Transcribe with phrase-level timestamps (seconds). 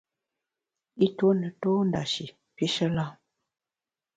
[1.05, 3.11] I ntue ne tô ndashi pishe lam.